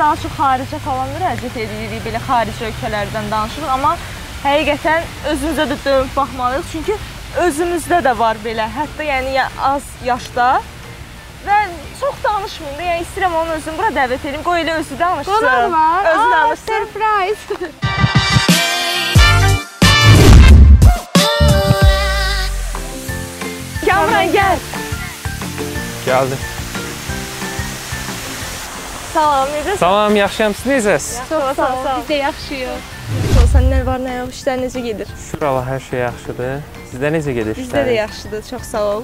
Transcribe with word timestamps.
daha 0.00 0.16
çox 0.16 0.32
xaricə 0.32 0.78
falan 0.80 1.08
müraciət 1.12 1.56
edirik, 1.60 2.00
belə 2.06 2.20
xarici 2.24 2.64
ölkələrdən 2.70 3.26
danışırıq, 3.32 3.70
amma 3.74 3.92
həqiqətən 4.44 5.02
özümüzə 5.32 5.64
də 5.68 5.76
dönüb 5.84 6.10
baxmalıyıq. 6.16 6.66
Çünki 6.72 6.94
özümüzdə 7.44 7.98
də 8.06 8.12
var 8.18 8.36
belə, 8.44 8.64
hətta 8.76 9.02
yəni 9.04 9.32
az 9.70 9.84
yaşda 10.04 10.46
və 11.44 11.56
çox 12.00 12.14
danışmayım 12.24 12.76
da, 12.78 12.82
yəni 12.88 13.02
istəyirəm 13.04 13.34
onun 13.42 13.52
özünü 13.58 13.74
bura 13.80 13.90
dəvət 13.98 14.22
edim. 14.30 14.42
Qoy 14.46 14.58
elə 14.62 14.72
özü 14.80 14.94
danışsın. 14.98 15.32
Qonaq 15.34 15.72
var. 15.72 16.02
Özü 16.14 16.26
Aa, 16.28 16.32
danışsın. 16.36 16.66
Surprise. 16.72 17.44
Kamran 23.90 24.28
gəl. 24.32 24.58
Gəldim. 26.06 26.59
Salam, 29.14 29.48
necəsən? 29.50 29.78
Salam, 29.80 30.16
yaxşıyam. 30.16 30.54
Siz 30.54 30.66
necəsiz? 30.72 31.06
Çox 31.28 31.56
sağ 31.56 31.68
ol. 31.76 31.86
Biz 32.00 32.10
də 32.10 32.18
yaxşıyıq. 32.20 32.90
Sən 33.50 33.64
nə 33.66 33.80
var, 33.86 33.98
nə 33.98 34.12
yox, 34.20 34.36
işlər 34.38 34.60
necə 34.62 34.82
gedir? 34.84 35.08
Şükür 35.24 35.46
Allah, 35.48 35.64
hər 35.66 35.80
şey 35.88 35.98
yaxşıdır. 36.04 36.52
Sizdə 36.92 37.10
necə 37.16 37.32
gedir 37.34 37.56
Bizdə 37.58 37.64
işlər? 37.66 37.88
də 37.88 37.96
yaxşıdır, 37.96 38.44
çox 38.50 38.68
sağ 38.70 38.82
ol. 38.92 39.02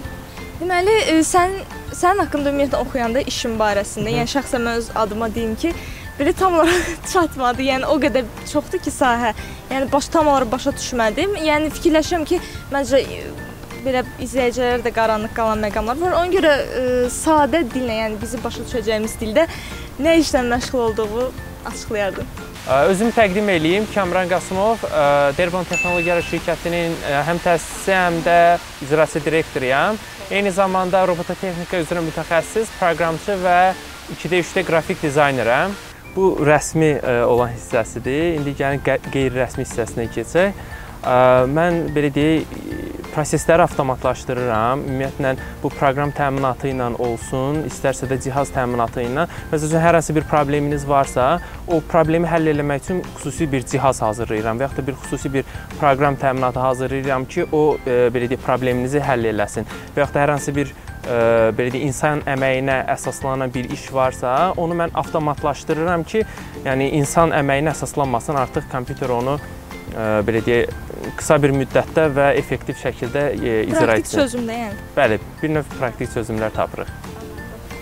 Deməli, 0.60 0.94
e, 1.10 1.16
sən 1.26 1.56
sənin 1.90 2.22
haqqında 2.22 2.52
ümumiyyətlə 2.52 2.82
oxuyanda 2.84 3.24
işin 3.32 3.56
barəsində, 3.58 4.12
yəni 4.14 4.30
şəxsən 4.36 4.62
mən 4.68 4.78
öz 4.82 4.92
adıma 5.02 5.28
deyim 5.34 5.56
ki, 5.58 5.74
belə 6.20 6.36
tam 6.38 6.60
olaraq 6.60 6.94
çatmadı. 7.12 7.66
Yəni 7.66 7.90
o 7.90 7.98
qədər 8.06 8.30
çoxdur 8.52 8.84
ki 8.86 8.94
sahə. 8.94 9.34
Yəni 9.72 9.90
baş 9.92 10.12
tam 10.14 10.30
olaraq 10.30 10.54
başa 10.54 10.76
düşmədim. 10.78 11.34
Yəni 11.50 11.74
fikirləşirəm 11.80 12.24
ki, 12.30 12.38
məncə 12.70 13.02
belə 13.86 14.02
izləyicilərə 14.22 14.82
də 14.84 14.92
qaranlıq 14.94 15.34
qalan 15.36 15.62
məqamlar 15.62 16.00
var. 16.00 16.16
Ona 16.18 16.32
görə 16.32 16.52
ə, 16.52 16.82
sadə 17.12 17.62
dillə, 17.70 18.00
yəni 18.02 18.20
bizi 18.20 18.40
başa 18.42 18.66
düşəcəyimiz 18.66 19.16
dildə 19.22 19.46
nə 20.02 20.18
işlə 20.20 20.42
məşğul 20.50 20.82
olduğu 20.88 21.30
açıqlayardın. 21.70 22.28
Ə, 22.66 22.80
Özümü 22.90 23.14
təqdim 23.14 23.48
eləyim. 23.54 23.88
Kamran 23.94 24.28
Qasımov, 24.30 24.82
ə, 24.90 25.06
Derbon 25.38 25.66
Texnologiyalar 25.70 26.26
şirkətinin 26.26 26.96
həm 27.30 27.42
təsisçisi, 27.44 27.94
həm 27.94 28.20
də 28.26 28.38
icraçı 28.86 29.22
direktoruyam. 29.24 29.98
Eyni 30.30 30.50
zamanda 30.50 31.04
robototexnika 31.06 31.78
üzrə 31.84 32.02
mütəxəssis, 32.02 32.72
proqramçı 32.80 33.38
və 33.44 33.58
2D 34.16 34.40
3D 34.42 34.64
qrafik 34.66 34.98
dizaynerəm. 35.02 35.76
Bu 36.16 36.32
rəsmi 36.48 36.96
olan 37.28 37.52
hissəsidir. 37.54 38.38
İndi 38.40 38.56
gəlin 38.58 38.82
qeyri-rəsmi 38.82 39.62
hissəsinə 39.62 40.08
keçək. 40.14 40.58
Mən 41.52 41.82
belə 41.94 42.10
deyək, 42.10 42.56
prosesləri 43.16 43.64
avtomatlaşdırıram. 43.64 44.84
Ümumiyyətlə 44.84 45.34
bu 45.62 45.70
proqram 45.72 46.12
təminatı 46.16 46.70
ilə 46.72 46.90
olsun, 47.02 47.62
istərsə 47.68 48.08
də 48.10 48.18
cihaz 48.26 48.52
təminatı 48.54 49.06
ilə. 49.06 49.26
Məsələn, 49.52 49.80
hər 49.86 49.98
hansı 49.98 50.16
bir 50.16 50.26
probleminiz 50.28 50.86
varsa, 50.88 51.38
o 51.68 51.80
problemi 51.92 52.28
həll 52.28 52.52
etmək 52.52 52.84
üçün 52.84 53.02
xüsusi 53.16 53.48
bir 53.52 53.64
cihaz 53.72 54.02
hazırlayıram 54.04 54.60
və 54.60 54.68
yaxud 54.68 54.82
da 54.82 54.86
bir 54.90 54.98
xüsusi 55.04 55.32
bir 55.38 55.46
proqram 55.80 56.18
təminatı 56.20 56.60
hazırlayıram 56.60 57.24
ki, 57.24 57.48
o 57.52 57.62
e, 57.86 57.96
belə 58.12 58.28
deyək 58.32 58.44
probleminizi 58.44 59.00
həll 59.00 59.30
eləsin. 59.32 59.68
Və 59.96 60.04
yaxud 60.04 60.18
da 60.18 60.24
hər 60.26 60.34
hansı 60.36 60.56
bir 60.56 60.72
e, 60.72 61.18
belə 61.56 61.72
deyək 61.72 61.88
insan 61.88 62.24
əməyinə 62.36 62.82
əsaslanan 62.96 63.54
bir 63.54 63.70
iş 63.72 63.88
varsa, 63.96 64.52
onu 64.56 64.76
mən 64.82 64.92
avtomatlaşdırıram 65.02 66.04
ki, 66.04 66.26
yəni 66.68 66.92
insan 67.00 67.32
əməyinə 67.36 67.72
əsaslanmasın, 67.72 68.44
artıq 68.44 68.68
kompüter 68.72 69.14
onu 69.16 69.40
belə 69.96 70.42
deyək 70.44 70.72
qısa 71.16 71.38
bir 71.42 71.52
müddətdə 71.56 72.06
və 72.16 72.30
effektiv 72.40 72.76
şəkildə 72.82 73.26
e, 73.32 73.52
icra 73.64 73.86
Praktik 73.86 74.06
etsin. 74.06 74.20
sözümdə, 74.20 74.56
yəni. 74.62 74.88
Bəli, 74.96 75.20
bir 75.42 75.54
növ 75.56 75.70
praktik 75.78 76.10
çözümlər 76.14 76.52
tapırıq. 76.56 76.90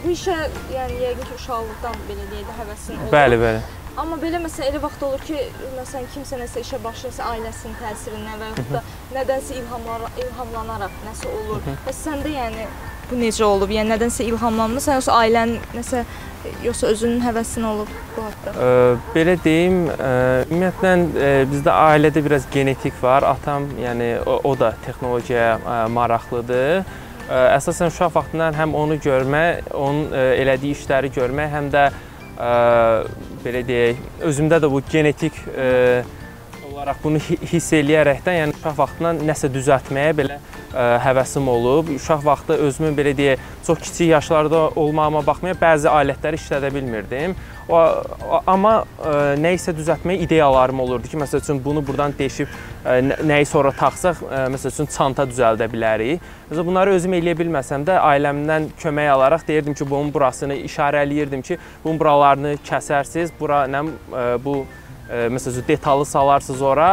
Bu 0.04 0.12
işə 0.12 0.36
yəni 0.74 1.00
yəqin 1.00 1.24
ki, 1.24 1.34
uşaqlıqdan 1.40 1.96
belə 2.10 2.26
deyək 2.30 2.46
də 2.50 2.58
həvəsin 2.60 3.00
olur. 3.00 3.12
Bəli, 3.16 3.40
bəli. 3.44 3.62
Amma 4.02 4.16
belə 4.18 4.40
məsələn 4.42 4.72
elə 4.72 4.80
vaxt 4.82 5.02
olur 5.06 5.20
ki, 5.22 5.38
məsələn 5.78 6.08
kimsə 6.14 6.38
nəsə 6.40 6.62
işə 6.64 6.80
başlayırsa 6.82 7.28
ailəsinin 7.30 7.76
təsirindən 7.78 8.40
və 8.42 8.48
yaxud 8.50 8.72
da 8.74 8.82
nədənsə 9.14 9.58
ilhamlar 9.60 10.06
ilhamlanaraq 10.24 10.96
nəsə 11.06 11.30
olur. 11.30 11.62
Və 11.86 11.94
səndə 11.94 12.32
yəni 12.34 12.66
bu 13.10 13.18
necə 13.20 13.44
olub? 13.46 13.70
Yəni 13.74 13.94
nədənsə 13.94 14.24
ilhamlanmısan 14.28 14.98
yoxsa 14.98 15.18
ailən 15.22 15.56
nəsə 15.74 16.04
yoxsa 16.64 16.90
özünün 16.92 17.22
həvəsin 17.24 17.64
olub 17.68 17.90
bu 18.16 18.24
haqqda? 18.26 18.52
Ə, 18.54 18.72
belə 19.14 19.34
deyim, 19.44 19.78
ə, 19.92 20.10
ümumiyyətlə 20.50 20.92
ə, 20.94 21.30
bizdə 21.52 21.76
ailədə 21.90 22.24
biraz 22.24 22.48
genetik 22.52 22.96
var. 23.02 23.26
Atam, 23.28 23.68
yəni 23.80 24.10
o, 24.24 24.38
o 24.44 24.54
da 24.60 24.74
texnologiyaya 24.84 25.54
ə, 25.60 25.78
maraqlıdır. 25.94 26.82
Ə, 27.24 27.38
əsasən 27.58 27.92
uşaq 27.92 28.12
vaxtından 28.18 28.58
həm 28.58 28.74
onu 28.76 28.98
görmək, 29.04 29.70
onun 29.72 30.10
ə, 30.12 30.26
elədiyi 30.42 30.76
işləri 30.76 31.12
görmək, 31.14 31.54
həm 31.54 31.70
də 31.72 31.86
ə, 31.88 32.50
belə 33.44 33.64
deyək, 33.64 34.04
özümdə 34.28 34.60
də 34.64 34.70
bu 34.72 34.82
genetik 34.92 35.40
ə, 35.54 36.04
olaraq 36.68 37.00
bunu 37.04 37.22
hi- 37.22 37.40
hiss 37.54 37.72
eləyərəkdən, 37.80 38.40
yəni 38.42 38.58
uşaq 38.58 38.76
vaxtından 38.82 39.24
nəsə 39.24 39.48
düzəltməyə 39.54 40.12
belə 40.20 40.38
həvəsim 41.04 41.48
olub. 41.48 41.94
Uşaq 41.96 42.24
vaxtı 42.26 42.58
özümü 42.66 42.92
belə 42.98 43.16
deyək, 43.16 43.42
çox 43.66 43.78
kiçik 43.78 44.08
yaşlarda 44.10 44.68
olmağıma 44.76 45.24
baxmayaraq 45.26 45.60
bəzi 45.62 45.90
alətləri 45.90 46.40
işlədə 46.40 46.70
bilmirdim. 46.74 47.36
O, 47.64 47.78
amma 48.44 48.74
ə, 49.00 49.12
nə 49.40 49.54
isə 49.56 49.72
düzəltməyə 49.72 50.20
ideyalarım 50.26 50.82
olurdu 50.84 51.08
ki, 51.08 51.16
məsəl 51.16 51.40
üçün 51.40 51.62
bunu 51.64 51.80
burdan 51.86 52.12
deşib 52.18 52.50
ə, 52.84 52.98
nə- 53.00 53.16
nəyi 53.24 53.46
sonra 53.48 53.72
taxsaq, 53.72 54.20
ə, 54.20 54.42
məsəl 54.52 54.74
üçün 54.74 54.90
çanta 54.92 55.24
düzəldə 55.30 55.70
bilərik. 55.72 56.20
Məsələn 56.50 56.68
bunları 56.68 56.92
özüm 56.98 57.16
eləyə 57.16 57.38
bilməsəm 57.40 57.86
də 57.88 57.96
ailəmdən 58.04 58.68
kömək 58.82 59.08
alaraq 59.14 59.48
deyirdim 59.48 59.78
ki, 59.80 59.88
bunun 59.88 60.12
burasını 60.12 60.60
işarələyirdim 60.68 61.46
ki, 61.48 61.56
bunun 61.86 62.02
buralarını 62.04 62.56
kəsərsiz, 62.68 63.32
bura 63.40 63.64
nə 63.64 63.80
ə, 63.88 64.26
bu 64.44 64.58
ə, 65.08 65.30
məsəl 65.32 65.56
üçün 65.56 65.68
detalı 65.72 66.04
salarsınız 66.12 66.62
ora, 66.74 66.90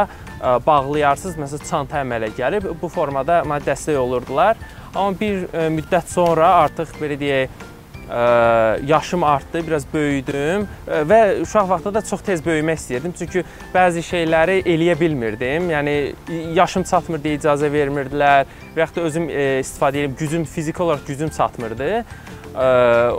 bağlayarsınız, 0.66 1.38
məsələn 1.38 1.68
çanta 1.70 2.02
əmələ 2.02 2.32
gəlib. 2.38 2.70
Bu 2.82 2.90
formada 2.90 3.42
mənə 3.48 3.66
dəstək 3.66 4.00
olurdular. 4.02 4.58
Amma 4.96 5.14
bir 5.20 5.46
müddət 5.72 6.10
sonra 6.12 6.50
artıq 6.64 6.96
belə 7.00 7.20
deyək, 7.20 7.62
ə, 8.12 8.24
yaşım 8.88 9.24
artdı, 9.24 9.62
biraz 9.68 9.86
böyüdüm 9.94 10.68
və 10.88 11.20
uşaq 11.42 11.70
vaxtında 11.70 11.94
da 12.00 12.06
çox 12.10 12.26
tez 12.28 12.44
böyümək 12.46 12.82
istəyirdim. 12.82 13.14
Çünki 13.18 13.46
bəzi 13.74 14.04
şeyləri 14.04 14.62
eləyə 14.66 14.98
bilmirdim. 15.00 15.70
Yəni 15.72 15.96
yaşım 16.58 16.84
çatmır 16.90 17.24
deyə 17.24 17.40
icazə 17.40 17.72
vermirdilər 17.72 18.50
və 18.76 18.86
yaxud 18.86 19.00
da 19.00 19.08
özüm 19.08 19.30
ə, 19.30 19.48
istifadə 19.64 20.02
edirəm, 20.02 20.18
gücüm 20.20 20.46
fiziki 20.46 20.84
olaraq 20.84 21.08
gücüm 21.08 21.30
çatmırdı. 21.30 22.04
Ə, 22.52 22.66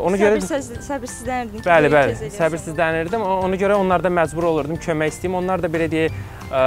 ona 0.05 0.19
görə 0.21 0.37
Səbirsiz, 0.45 0.83
səbirsizlənirdin 0.85 1.63
ki, 1.63 1.65
Bəli, 1.65 1.91
bəli. 1.93 2.31
Səbirsizlənirdim. 2.35 3.23
Ona 3.25 3.61
görə 3.61 3.79
onlarda 3.81 4.11
məcbur 4.13 4.45
olurdum 4.51 4.81
kömək 4.83 5.15
istəyim. 5.15 5.39
Onlar 5.41 5.63
da 5.63 5.71
belə 5.73 5.89
deyək, 5.93 6.19
ə, 6.53 6.65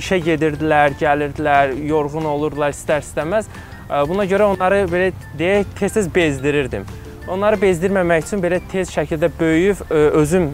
işə 0.00 0.22
gedirdilər, 0.24 0.96
gəlirdilər, 1.00 1.74
yorğun 1.90 2.28
olurdular 2.32 2.72
istər-istəməz. 2.72 3.50
Ə, 3.88 4.04
Buna 4.08 4.24
görə 4.30 4.48
onları 4.54 4.86
belə 4.88 5.10
deyək, 5.36 5.74
tez-tez 5.82 6.08
bezdirirdim. 6.14 6.88
Onları 7.28 7.60
bezdirməmək 7.60 8.24
üçün 8.24 8.40
belə 8.42 8.62
tez 8.72 8.90
şəkildə 8.94 9.28
böyüyüb 9.38 9.84
ə, 9.88 10.06
özüm 10.22 10.48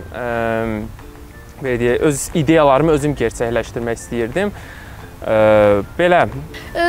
belə 1.62 1.78
deyək, 1.80 2.02
öz 2.06 2.26
ideyalarımı 2.38 2.92
özüm 2.98 3.14
gerçəkləşdirmək 3.18 4.02
istəyirdim. 4.02 4.52
Belə 5.98 6.20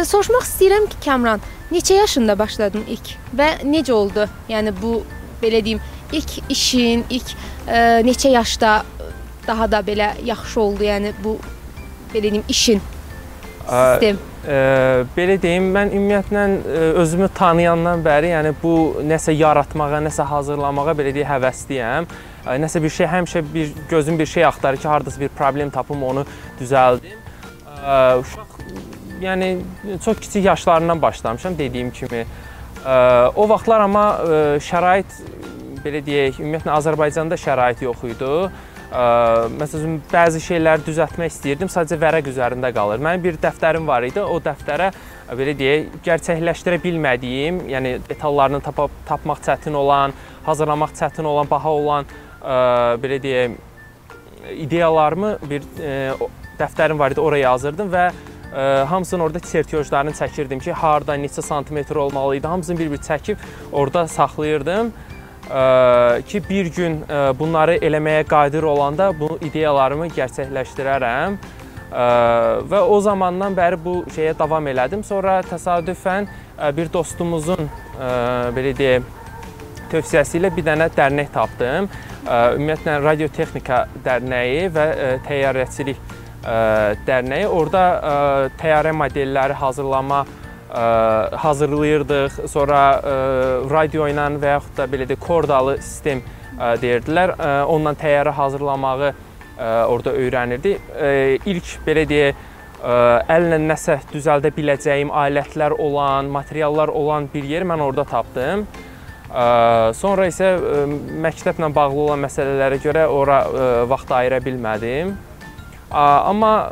soruşmaq 0.06 0.44
istəyirəm 0.46 0.86
ki, 0.92 1.00
Kamran, 1.06 1.42
neçə 1.72 2.00
yaşında 2.00 2.38
başladın 2.40 2.86
ilk 2.88 3.14
və 3.38 3.50
necə 3.64 3.94
oldu? 3.94 4.28
Yəni 4.50 4.74
bu 4.82 5.02
belə 5.42 5.64
deyim, 5.66 5.82
ilk 6.12 6.52
işin, 6.52 7.06
ilk 7.10 7.36
ə, 7.68 8.00
neçə 8.06 8.32
yaşda 8.34 8.80
daha 9.48 9.72
da 9.72 9.80
belə 9.86 10.14
yaxşı 10.26 10.62
oldu, 10.62 10.84
yəni 10.84 11.14
bu 11.24 11.38
belə 12.14 12.32
deyim 12.32 12.44
işin 12.50 12.82
Ə, 13.70 13.80
sistem. 13.94 14.18
Ə, 14.50 14.58
belə 15.16 15.38
deyim, 15.42 15.70
mən 15.76 15.94
ümumiyyətlə 15.94 16.46
ə, 16.48 16.88
özümü 17.04 17.30
tanıyandan 17.38 18.04
bəri, 18.06 18.34
yəni 18.34 18.56
bu 18.64 18.74
nəsə 19.06 19.36
yaratmağa, 19.38 20.02
nəsə 20.10 20.26
hazırlamağa 20.26 20.96
belə 20.98 21.14
deyə 21.16 21.28
həvəsliyəm. 21.30 22.10
Ə, 22.46 22.58
Nəsə 22.64 22.82
bir 22.82 22.94
şey 22.96 23.10
həmişə 23.12 23.44
bir 23.54 23.74
gözüm 23.90 24.20
bir 24.20 24.26
şey 24.26 24.46
axtarır 24.46 24.82
ki, 24.82 24.88
hardasa 24.88 25.22
bir 25.22 25.30
problem 25.38 25.70
tapım, 25.70 26.04
onu 26.04 26.26
düzəldim. 26.62 27.20
Ə, 27.84 28.00
Uşaq 28.24 28.59
yəni 29.22 29.52
çox 30.06 30.20
kiçik 30.20 30.46
yaşlarından 30.46 31.02
başlamışam 31.02 31.58
dediyim 31.58 31.92
kimi. 31.92 32.26
O 33.36 33.50
vaxtlar 33.50 33.84
amma 33.86 34.06
şərait 34.64 35.22
belə 35.84 36.02
deyək, 36.04 36.42
ümumiyyətlə 36.42 36.76
Azərbaycanda 36.76 37.38
şərait 37.40 37.84
yox 37.84 38.04
idi. 38.08 38.34
Məsələn, 38.90 40.00
bəzi 40.10 40.40
şeyləri 40.42 40.82
düzəltmək 40.88 41.30
istəyirdim, 41.30 41.70
sadəcə 41.70 42.00
vərəq 42.02 42.32
üzərində 42.32 42.72
qalır. 42.74 42.98
Mənim 43.06 43.22
bir 43.22 43.38
dəftərim 43.44 43.86
var 43.86 44.08
idi. 44.08 44.24
O 44.24 44.40
dəftərə 44.42 44.90
belə 45.38 45.54
deyək, 45.60 46.00
gerçəkləşdirə 46.08 46.80
bilmədiyim, 46.82 47.62
yəni 47.70 47.92
detallarını 48.10 48.64
tapa, 48.66 48.88
tapmaq 49.06 49.44
çətin 49.46 49.78
olan, 49.78 50.16
hazırlamaq 50.48 50.96
çətin 50.98 51.30
olan, 51.30 51.46
baha 51.52 51.70
olan 51.70 52.10
belə 53.04 53.22
deyək, 53.22 53.60
ideyalarımı 54.66 55.36
bir 55.52 55.70
dəftərim 56.58 56.98
var 56.98 57.14
idi, 57.14 57.22
oraya 57.22 57.52
yazırdım 57.52 57.94
və 57.94 58.10
ə, 58.54 58.86
hamısının 58.90 59.24
orada 59.24 59.40
sertiyojlarını 59.40 60.16
çəkirdim 60.18 60.60
ki, 60.64 60.72
harda 60.72 61.16
neçə 61.18 61.42
santimetr 61.42 61.96
olmalı 61.96 62.36
idi. 62.40 62.48
Hamısını 62.48 62.80
bir-bir 62.80 62.98
çəkib 62.98 63.38
orada 63.72 64.08
saxlayırdım. 64.08 64.94
ki, 66.28 66.42
bir 66.50 66.66
gün 66.66 67.00
ə, 67.10 67.40
bunları 67.40 67.78
eləməyə 67.78 68.24
qadir 68.30 68.64
olanda 68.64 69.14
bu 69.20 69.38
ideyalarımı 69.42 70.08
gerçəkləşdirərəm. 70.08 71.38
Və 72.70 72.82
o 72.86 73.00
zamandan 73.02 73.56
bəri 73.58 73.80
bu 73.86 74.04
şeyə 74.14 74.36
davam 74.40 74.68
elədim. 74.68 75.04
Sonra 75.04 75.40
təsadüfən 75.42 76.28
ə, 76.30 76.70
bir 76.78 76.94
dostumuzun 76.94 77.66
ə, 77.66 78.12
belə 78.54 78.76
deyək 78.78 79.16
tövsiyəsi 79.90 80.38
ilə 80.38 80.54
bir 80.54 80.68
dənə 80.70 80.90
dərnək 80.94 81.34
tapdım. 81.34 81.90
Ümumiyyətlə 82.30 83.00
radiotexnika 83.02 83.88
dərnəyi 84.06 84.68
və 84.76 84.86
təyyarəçilik 85.26 85.98
dərnəyi. 86.44 87.48
Orda 87.52 88.50
təyyarə 88.60 88.94
modelləri 88.96 89.58
hazırlama 89.60 90.26
hazırlayırdıq. 91.44 92.44
Sonra 92.48 92.82
radio 93.72 94.06
ilə 94.12 94.28
və 94.40 94.54
yaxud 94.56 94.78
da 94.78 94.86
belə 94.92 95.08
də 95.10 95.18
kordalı 95.20 95.80
sistem 95.82 96.22
deyirdilər. 96.82 97.34
Onunla 97.66 97.96
təyyarə 98.00 98.36
hazırlamağı 98.36 99.14
orada 99.90 100.14
öyrənirdik. 100.16 100.80
Ə, 100.96 101.40
ilk 101.50 101.74
belə 101.88 102.06
deyək 102.08 102.46
əllə 102.80 103.58
nəsə 103.60 103.98
düzəldə 104.14 104.54
biləcəyim 104.56 105.10
alətlər 105.12 105.76
olan, 105.76 106.30
materiallar 106.32 106.88
olan 106.96 107.28
bir 107.34 107.44
yer 107.44 107.66
mən 107.68 107.82
orada 107.84 108.06
tapdım. 108.08 108.64
Sonra 110.00 110.30
isə 110.32 110.54
məktəblə 111.26 111.68
bağlı 111.76 112.00
olan 112.06 112.24
məsələlərə 112.24 112.80
görə 112.82 113.04
ora 113.12 113.42
vaxt 113.92 114.14
ayıra 114.16 114.40
bilmədim. 114.46 115.12
Amma 115.90 116.70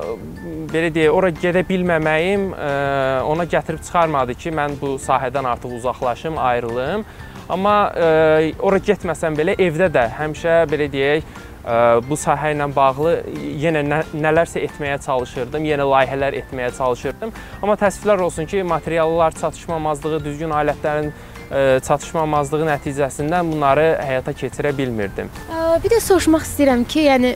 belə 0.70 0.92
deyək, 0.94 1.10
ora 1.10 1.32
gedə 1.34 1.64
bilməməyim 1.66 2.52
ona 3.26 3.48
gətirib 3.50 3.82
çıxarmadı 3.82 4.36
ki, 4.38 4.52
mən 4.54 4.78
bu 4.82 4.96
sahədən 5.02 5.48
artıq 5.54 5.74
uzaqlaşım, 5.80 6.38
ayrılım. 6.38 7.06
Amma 7.50 7.76
ora 8.60 8.80
getməsəm 8.84 9.38
belə 9.40 9.58
evdə 9.58 9.90
də 9.94 10.06
həmişə 10.20 10.60
belə 10.70 10.90
deyək, 10.94 11.24
bu 12.08 12.16
sahə 12.16 12.54
ilə 12.54 12.68
bağlı 12.76 13.16
yenə 13.64 13.82
nə, 13.84 14.04
nələrsə 14.16 14.62
etməyə 14.68 15.02
çalışırdım, 15.04 15.66
yenə 15.68 15.88
layihələr 15.90 16.38
etməyə 16.44 16.70
çalışırdım. 16.78 17.34
Amma 17.62 17.76
təəssüflər 17.82 18.22
olsun 18.24 18.46
ki, 18.48 18.62
materiallar 18.64 19.36
çatışmamazlığı, 19.42 20.22
düzgün 20.30 20.54
alətlərin 20.62 21.12
çatışmamazlığı 21.84 22.66
nəticəsində 22.70 23.42
bunları 23.50 23.90
həyata 24.04 24.36
keçirə 24.36 24.72
bilmirdim. 24.78 25.32
Bir 25.84 25.92
də 25.92 26.00
soruşmaq 26.04 26.44
istəyirəm 26.48 26.88
ki, 26.88 27.06
yəni 27.10 27.36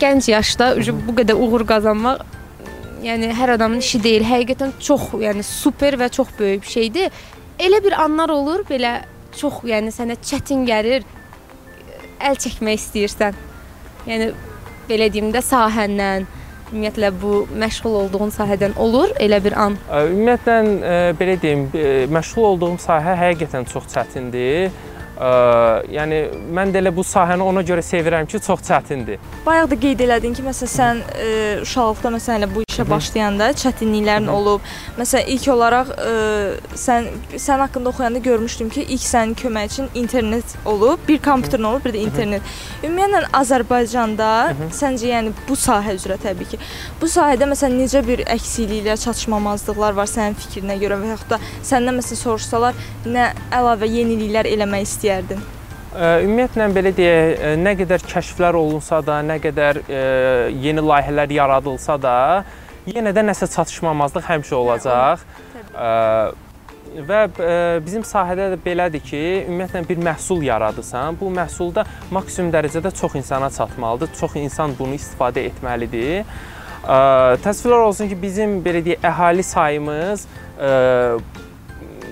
gənc 0.00 0.28
yaşda 0.30 0.74
bu 1.06 1.14
qədər 1.18 1.38
uğur 1.38 1.66
qazanmaq 1.68 2.24
yəni 3.04 3.32
hər 3.36 3.54
adamın 3.58 3.82
işi 3.84 4.00
deyil. 4.04 4.24
Həqiqətən 4.28 4.76
çox, 4.82 5.10
yəni 5.20 5.44
super 5.46 5.96
və 6.00 6.08
çox 6.12 6.32
böyük 6.38 6.62
bir 6.62 6.72
şeydir. 6.76 7.24
Elə 7.60 7.82
bir 7.84 7.96
anlar 8.02 8.32
olur, 8.34 8.64
belə 8.68 8.96
çox, 9.36 9.60
yəni 9.68 9.92
sənə 9.94 10.16
çətin 10.24 10.64
gəlir, 10.68 11.04
əl 12.24 12.40
çəkmək 12.40 12.80
istəyirsən. 12.80 13.36
Yəni 14.08 14.30
belə 14.88 15.10
deyim 15.12 15.30
də 15.34 15.44
sahəndən, 15.44 16.26
ümumiyyətlə 16.72 17.12
bu 17.20 17.44
məşğul 17.60 18.00
olduğun 18.00 18.32
sahədən 18.34 18.78
olur 18.80 19.12
elə 19.22 19.40
bir 19.44 19.56
an. 19.60 19.76
Ümumiyyətlə 19.92 20.56
ə, 20.64 20.96
belə 21.20 21.36
deyim, 21.42 21.68
ə, 21.70 21.92
məşğul 22.12 22.50
olduğum 22.54 22.80
sahə 22.82 23.16
həqiqətən 23.20 23.68
çox 23.70 23.90
çətindir. 23.94 24.72
Ə, 25.14 25.26
yəni 25.94 26.16
mən 26.54 26.72
də 26.74 26.80
elə 26.82 26.90
bu 26.94 27.04
sahəni 27.06 27.44
ona 27.46 27.62
görə 27.62 27.82
sevirəm 27.86 28.26
ki, 28.26 28.40
çox 28.42 28.64
çətindir. 28.66 29.20
Bayaq 29.46 29.68
da 29.70 29.76
qeyd 29.78 30.00
elədin 30.08 30.34
ki, 30.34 30.42
məsələn 30.42 30.72
sən 30.72 31.02
e, 31.14 31.28
uşaqlıqda 31.62 32.10
məsələn 32.16 32.42
elə 32.42 32.48
bu 32.50 32.64
işə 32.66 32.86
başlayanda 32.88 33.52
çətinliklərin 33.60 34.26
olub. 34.32 34.64
Məsələn 34.98 35.30
ilk 35.36 35.46
olaraq 35.54 35.92
e, 35.94 36.14
sən 36.74 37.06
sən 37.36 37.62
haqqında 37.62 37.92
oxuyanda 37.92 38.22
görmüşdüm 38.24 38.72
ki, 38.74 38.86
ilk 38.96 39.06
sənin 39.06 39.36
köməkçin 39.38 39.92
internet 39.94 40.56
olub, 40.66 40.98
bir 41.08 41.22
kompüterin 41.22 41.70
olub, 41.70 41.86
bir 41.86 41.94
də 41.94 42.02
internet. 42.02 42.50
Ümumiyyətlə 42.82 43.30
Azərbaycanda 43.38 44.32
səncə 44.74 45.12
yəni 45.12 45.34
bu 45.46 45.54
sahə 45.54 45.94
üzrə 45.94 46.18
təbii 46.26 46.50
ki, 46.56 46.60
bu 46.98 47.10
sahədə 47.10 47.46
məsələn 47.52 47.78
necə 47.84 48.02
bir 48.06 48.24
əksikliklər, 48.34 48.98
çatışmamazlıqlar 49.06 49.94
var 49.94 50.10
sənin 50.10 50.34
fikrinə 50.42 50.80
görə 50.82 50.98
və 50.98 51.14
yaxud 51.14 51.36
da 51.36 51.40
səndən 51.62 52.00
məsələn 52.00 52.22
soruşsalar 52.24 52.84
nə 53.06 53.30
əlavə 53.54 53.86
yeniliklər 53.94 54.50
eləmək 54.50 54.88
istəyərdin? 55.04 55.42
Ümumiyyətlə 55.94 56.66
belə 56.74 56.90
deyək, 56.96 57.42
nə 57.62 57.74
qədər 57.78 58.02
kəşflər 58.08 58.56
olunsa 58.58 58.98
da, 59.04 59.20
nə 59.22 59.36
qədər 59.42 59.84
yeni 60.50 60.82
layihələr 60.82 61.30
yaradılsa 61.36 61.98
da, 62.02 62.14
yenə 62.88 63.12
də 63.14 63.22
nəsə 63.22 63.46
çatışmamazlıq 63.52 64.26
həmişə 64.26 64.56
olacaq. 64.58 65.22
Və 66.94 67.20
bizim 67.84 68.02
sahədə 68.06 68.50
də 68.54 68.58
belədir 68.64 69.02
ki, 69.06 69.22
ümumiyyətlə 69.46 69.84
bir 69.88 70.02
məhsul 70.08 70.42
yaradırsan, 70.46 71.14
bu 71.20 71.30
məhsulda 71.34 71.86
maksimum 72.14 72.50
dərəcədə 72.54 72.94
çox 72.98 73.14
insana 73.20 73.50
çatmalıdır. 73.54 74.12
Çox 74.18 74.34
insan 74.42 74.74
bunu 74.78 74.98
istifadə 74.98 75.46
etməlidir. 75.50 76.26
Təəssüflər 76.84 77.86
olsun 77.86 78.10
ki, 78.10 78.18
bizim 78.18 78.58
belə 78.66 78.82
deyək 78.84 79.06
əhali 79.10 79.46
sayımız 79.46 80.26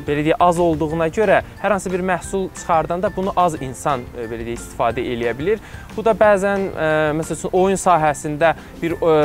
belə 0.06 0.24
deyək 0.26 0.42
az 0.42 0.58
olduğuna 0.62 1.08
görə 1.14 1.42
hər 1.62 1.74
hansı 1.74 1.92
bir 1.92 2.04
məhsul 2.06 2.48
çıxardanda 2.58 3.10
bunu 3.16 3.32
az 3.36 3.56
insan 3.60 4.04
e, 4.16 4.26
belə 4.30 4.46
deyək 4.46 4.60
istifadə 4.60 5.04
eləyə 5.14 5.36
bilir. 5.38 5.62
Bu 5.96 6.04
da 6.04 6.14
bəzən 6.16 6.68
ə, 6.72 6.90
məsəl 7.18 7.38
üçün 7.38 7.56
oyun 7.62 7.80
sahəsində 7.80 8.54
bir 8.82 8.96
ə, 8.98 9.16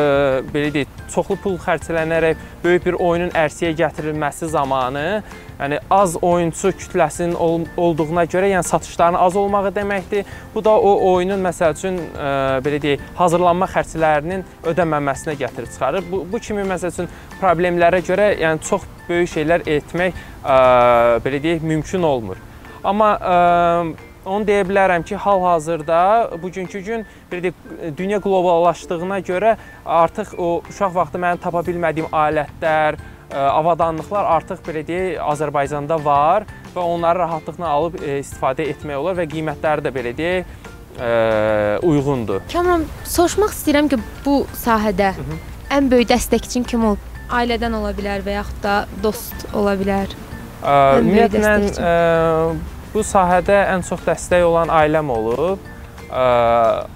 belə 0.54 0.72
deyək 0.76 1.04
çoxlu 1.14 1.38
pul 1.44 1.60
xərclənərək 1.64 2.42
böyük 2.64 2.88
bir 2.88 3.00
oyunun 3.00 3.34
ərsəyə 3.38 3.74
gətirilməsi 3.80 4.50
zamanı, 4.52 5.24
yəni 5.60 5.80
az 5.90 6.16
oyunçu 6.22 6.72
kütləsinin 6.78 7.36
ol 7.36 7.66
olduğuna 7.78 8.26
görə, 8.30 8.52
yəni 8.52 8.64
satışların 8.64 9.18
az 9.20 9.36
olmağı 9.36 9.72
deməkdir. 9.76 10.26
Bu 10.56 10.64
da 10.64 10.76
o 10.78 10.94
oyunun 11.14 11.42
məsəl 11.44 11.76
üçün 11.78 11.98
ə, 11.98 12.32
belə 12.66 12.82
deyək 12.84 13.06
hazırlanma 13.18 13.70
xərclərinin 13.74 14.46
ödənməməsinə 14.70 15.38
gətirib 15.40 15.72
çıxarır. 15.74 16.06
Bu, 16.12 16.24
bu 16.32 16.40
kimi 16.40 16.66
məsəl 16.68 16.94
üçün 16.94 17.10
problemlərə 17.42 18.04
görə, 18.06 18.34
yəni 18.42 18.62
çox 18.70 18.86
böyük 19.10 19.34
şeylər 19.34 19.66
etmək 19.78 20.14
ə, 20.44 20.60
belə 21.26 21.42
deyək 21.44 21.66
mümkün 21.66 22.06
olmur. 22.06 22.38
Amma 22.86 23.16
ə, 23.18 23.38
onu 24.28 24.46
deyə 24.48 24.64
bilərəm 24.68 25.06
ki, 25.08 25.18
hal-hazırda 25.24 26.00
bugünkü 26.42 26.84
gün 26.86 27.06
belə 27.32 27.48
deyək 27.48 27.98
dünya 27.98 28.22
qloballaşdığına 28.22 29.20
görə 29.26 29.58
artıq 29.86 30.36
o 30.38 30.50
uşaq 30.70 30.94
vaxtı 30.96 31.22
mənim 31.22 31.42
tapa 31.42 31.64
bilmədiyim 31.66 32.12
alətlər, 32.12 33.00
avadanlıqlar 33.36 34.30
artıq 34.38 34.62
belə 34.68 34.84
deyək 34.88 35.20
Azərbaycanda 35.34 35.98
var 36.04 36.46
və 36.76 36.84
onları 36.84 37.20
rahatlıqla 37.26 37.68
alıb 37.68 38.00
ə, 38.00 38.20
istifadə 38.22 38.68
etmək 38.72 39.00
olar 39.02 39.18
və 39.20 39.28
qiymətləri 39.32 39.84
də 39.84 39.94
belə 39.96 40.14
deyək 40.18 40.46
ə, 40.98 41.12
uyğundur. 41.84 42.46
Kamran, 42.54 42.88
soruşmaq 43.04 43.54
istəyirəm 43.56 43.92
ki, 43.92 44.00
bu 44.26 44.40
sahədə 44.56 45.14
Hı 45.18 45.28
-hı. 45.28 45.40
ən 45.78 45.92
böyük 45.92 46.12
dəstəkçin 46.14 46.68
kim 46.68 46.86
olub? 46.86 47.04
Ailədən 47.28 47.76
ola 47.76 47.92
bilər 47.92 48.24
və 48.24 48.40
yaxud 48.40 48.64
da 48.64 48.86
dost 49.04 49.48
ola 49.54 49.76
bilər. 49.76 50.08
Ümumiyyətlə 50.64 52.56
bu 52.94 53.04
sahədə 53.04 53.58
ən 53.74 53.84
çox 53.84 54.00
dəstək 54.08 54.44
olan 54.44 54.70
ailəm 54.70 55.10
olub. 55.10 55.60
Ə, 56.08 56.24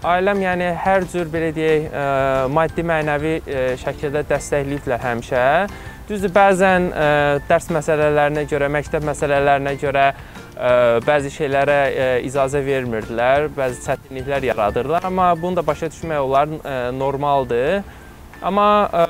ailəm 0.08 0.40
yəni 0.40 0.72
hər 0.80 1.04
cür 1.12 1.28
belə 1.28 1.52
deyək, 1.52 1.92
ə, 1.92 2.48
maddi 2.48 2.84
mənəvi 2.88 3.34
ə, 3.44 3.64
şəkildə 3.84 4.24
dəstəkləyiblər 4.30 5.04
həmişə. 5.04 5.68
Düzdür, 6.12 6.32
bəzən 6.36 6.90
ə, 6.92 7.04
dərs 7.48 7.70
məsələlərinə 7.72 8.42
görə, 8.52 8.68
məktəb 8.74 9.06
məsələlərinə 9.08 9.72
görə 9.80 10.02
ə, 10.12 10.72
bəzi 11.08 11.30
şeylərə 11.32 11.78
ə, 11.88 12.08
icazə 12.28 12.60
vermirdilər, 12.66 13.46
bəzi 13.56 13.80
çətinliklər 13.86 14.50
yaradırdılar, 14.50 15.08
amma 15.08 15.30
bunu 15.40 15.62
da 15.62 15.64
başa 15.64 15.88
düşmək 15.94 16.20
olar, 16.20 16.52
ə, 16.52 16.76
normaldır. 16.98 17.88
Amma 18.44 18.68
ə, 18.92 19.06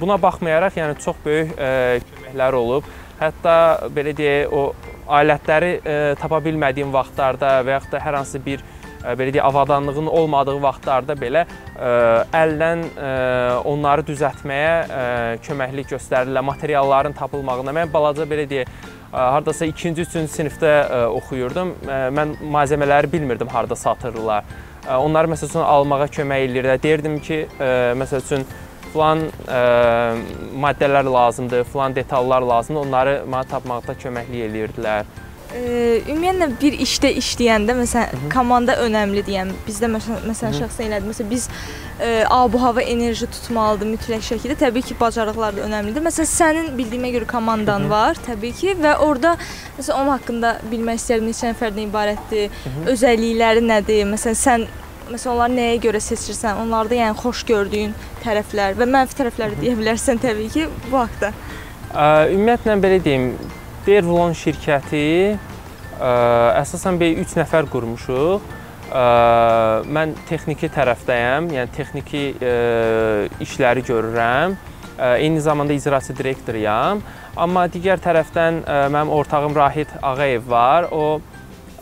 buna 0.00 0.18
baxmayaraq, 0.18 0.80
yəni 0.82 0.98
çox 1.04 1.22
böyük 1.28 1.54
ə, 1.54 1.70
köməkləri 2.10 2.62
olub. 2.64 2.90
Hətta 3.22 3.56
belə 3.94 4.18
deyək, 4.18 4.50
o 4.50 4.74
alətləri 5.20 5.76
ə, 5.78 5.98
tapa 6.18 6.42
bilmədiyim 6.42 6.90
vaxtlarda 6.90 7.60
və 7.62 7.78
yaxud 7.78 7.94
da 7.94 8.02
hər 8.02 8.18
hansı 8.18 8.42
bir 8.42 8.66
belə 9.04 9.30
deyək, 9.34 9.44
avadanlığın 9.44 10.08
olmadığı 10.08 10.56
vaxtlarda 10.62 11.14
belə 11.20 11.44
əldən 12.34 12.84
onları 13.68 14.04
düzəltməyə 14.08 15.38
köməklik 15.44 15.92
göstərirlər, 15.92 16.44
materialların 16.50 17.12
tapılmağına. 17.20 17.76
Mən 17.80 17.92
balaca 17.92 18.24
belə 18.28 18.48
deyək, 18.50 18.70
hardasa 19.14 19.66
2-ci, 19.70 19.92
3-cü 20.02 20.26
sinifdə 20.32 20.74
oxuyurdum. 21.14 21.74
Mən 22.16 22.36
malzemələri 22.50 23.12
bilmirdim 23.12 23.52
harda 23.52 23.76
satırlar. 23.76 24.48
Onları 24.84 25.30
məsəl 25.32 25.48
üçün 25.52 25.62
almağa 25.64 26.08
kömək 26.12 26.48
edirdilər. 26.48 26.80
Deyirdim 26.82 27.20
ki, 27.24 27.38
məsəl 28.00 28.24
üçün 28.24 28.42
filan 28.92 29.22
maddələr 30.64 31.06
lazımdır, 31.12 31.64
filan 31.72 31.94
detallar 31.96 32.42
lazımdır. 32.42 32.82
Onları 32.88 33.14
mənə 33.28 33.48
tapmaqda 33.52 33.94
köməklik 34.02 34.44
eləyirdilər. 34.48 35.08
Ümumiyyətlə 35.54 36.48
bir 36.58 36.74
işdə 36.82 37.12
işləyəndə 37.20 37.76
məsələn 37.78 38.24
komanda 38.32 38.74
önəmlidir. 38.82 39.36
Yəni 39.36 39.54
bizdə 39.68 39.86
məsələn, 39.92 40.56
şəxsən 40.58 40.88
elədir. 40.88 41.06
Məsələn 41.12 41.30
biz 41.30 41.46
ə, 42.02 42.08
ab-hava 42.34 42.82
enerji 42.82 43.28
tutmalıdır 43.30 43.92
mütləq 43.92 44.24
şəkildə. 44.32 44.58
Təbii 44.64 44.82
ki, 44.88 44.98
bacarıqlar 44.98 45.54
da 45.54 45.62
önəmlidir. 45.68 46.02
Məsələn 46.02 46.30
sənin 46.32 46.70
bildiyimə 46.78 47.12
görə 47.14 47.30
komandan 47.30 47.86
var, 47.92 48.18
təbii 48.26 48.54
ki, 48.58 48.74
və 48.82 48.96
orada 49.06 49.36
məsələn 49.78 50.00
onun 50.00 50.14
haqqında 50.16 50.54
bilmək 50.72 51.02
istərdim 51.02 51.30
neçə 51.30 51.52
nəfərdən 51.52 51.86
ibarətdir, 51.86 52.62
özəllikləri 52.96 53.66
nədir? 53.70 54.08
Məsələn 54.10 54.40
sən 54.46 54.70
Məsələn, 55.04 55.34
onları 55.34 55.52
nəyə 55.52 55.80
görə 55.84 55.98
seçirsən? 56.00 56.56
Onlarda 56.62 56.96
yəni 56.96 57.18
xoş 57.20 57.42
gördüyün 57.50 57.90
tərəflər 58.22 58.78
və 58.78 58.86
mənfi 58.88 59.18
tərəfləri 59.18 59.58
deyə 59.60 59.74
bilərsən 59.76 60.22
təbii 60.22 60.48
ki, 60.54 60.64
bu 60.86 60.96
haqqda. 60.96 61.34
Ə, 61.92 62.06
ümumiyyətlə 62.32 62.78
belə 62.80 63.02
deyim, 63.04 63.26
Dervlon 63.84 64.32
şirkəti 64.32 65.06
ə, 65.36 66.12
əsasən 66.62 66.96
belə 67.00 67.20
3 67.20 67.34
nəfər 67.42 67.66
qurmuşuq. 67.72 68.46
Ə, 68.94 69.02
mən 69.92 70.14
texniki 70.28 70.70
tərəfdəyəm, 70.72 71.50
yəni 71.52 71.72
texniki 71.76 72.22
ə, 72.32 72.54
işləri 73.44 73.84
görürəm. 73.84 74.56
Ə, 74.94 75.10
eyni 75.18 75.42
zamanda 75.44 75.76
icraçı 75.76 76.16
direktoruyam. 76.16 77.02
Amma 77.36 77.66
digər 77.68 78.00
tərəfdən 78.00 78.62
ə, 78.64 78.78
mənim 78.94 79.12
ortağım 79.12 79.56
Rahid 79.58 79.92
Ağayev 80.00 80.48
var. 80.48 80.88
O 80.88 81.18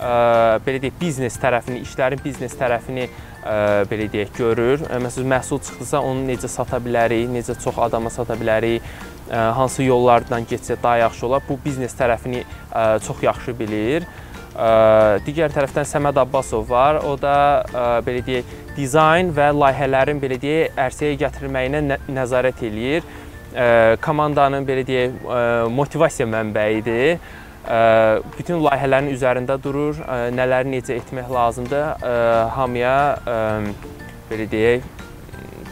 ə, 0.03 0.59
belə 0.67 0.83
deyək, 0.83 0.99
biznes 0.99 1.39
tərəfini, 1.39 1.85
işlərin 1.87 2.23
biznes 2.25 2.59
tərəfini 2.59 3.07
ə, 3.07 3.57
belə 3.91 4.11
deyək, 4.11 4.35
görür. 4.41 4.83
Məsələn, 4.91 5.31
məhsul 5.37 5.63
çıxdısa 5.63 6.03
onu 6.03 6.27
necə 6.33 6.51
sata 6.51 6.83
bilərik, 6.83 7.31
necə 7.31 7.55
çox 7.63 7.79
adama 7.87 8.11
sata 8.11 8.35
bilərik, 8.41 8.83
hansı 9.31 9.83
yollardan 9.87 10.47
getsə 10.51 10.77
daha 10.83 10.97
yaxşı 11.05 11.27
olar. 11.27 11.43
Bu 11.49 11.59
biznes 11.65 11.95
tərəfini 11.99 12.45
çox 13.07 13.23
yaxşı 13.23 13.55
bilir. 13.59 14.07
Digər 15.27 15.53
tərəfdən 15.55 15.87
Səməd 15.89 16.19
Abbasov 16.21 16.67
var. 16.69 17.01
O 17.09 17.17
da 17.21 17.37
belə 18.07 18.25
deyək, 18.27 18.57
dizayn 18.77 19.31
və 19.37 19.51
layihələrin 19.57 20.21
belə 20.21 20.41
deyək, 20.41 20.75
ərsəyə 20.89 21.21
gətirilməyinə 21.23 21.85
nə 21.87 22.01
nəzarət 22.13 22.65
eləyir. 22.69 23.07
Komandanın 24.05 24.67
belə 24.69 24.85
deyək, 24.89 25.17
motivasiya 25.73 26.29
mənbəyidir 26.29 27.17
bütün 28.37 28.59
layihələrin 28.59 29.13
üzərində 29.13 29.55
durur, 29.63 29.95
nələri 30.35 30.73
necə 30.73 30.97
etmək 30.99 31.29
lazımdır, 31.31 32.03
hamıya 32.57 32.95
belə 34.31 34.49
deyək, 34.51 34.89